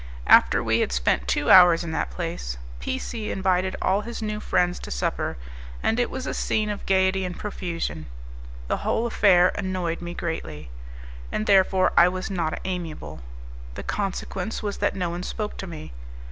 After 0.25 0.63
we 0.63 0.79
had 0.79 0.91
spent 0.91 1.27
two 1.27 1.51
hours 1.51 1.83
in 1.83 1.91
that 1.91 2.09
place, 2.09 2.57
P 2.79 2.97
C 2.97 3.29
invited 3.29 3.75
all 3.83 4.01
his 4.01 4.19
new 4.19 4.39
friends 4.39 4.79
to 4.79 4.89
supper, 4.89 5.37
and 5.83 5.99
it 5.99 6.09
was 6.09 6.25
a 6.25 6.33
scene 6.33 6.71
of 6.71 6.87
gaiety 6.87 7.23
and 7.23 7.37
profusion. 7.37 8.07
The 8.67 8.77
whole 8.77 9.05
affair 9.05 9.49
annoyed 9.53 10.01
me 10.01 10.15
greatly, 10.15 10.71
and 11.31 11.45
therefore 11.45 11.93
I 11.95 12.09
was 12.09 12.31
not 12.31 12.59
amiable; 12.65 13.21
the 13.75 13.83
consequence 13.83 14.63
was 14.63 14.79
that 14.79 14.95
no 14.95 15.11
one 15.11 15.21
spoke 15.21 15.55
to 15.57 15.67
me. 15.67 15.93